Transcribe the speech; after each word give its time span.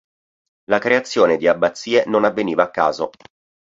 La 0.65 0.79
creazione 0.79 1.37
di 1.37 1.47
abbazie 1.47 2.05
non 2.07 2.23
avveniva 2.23 2.63
a 2.63 2.71
caso. 2.71 3.11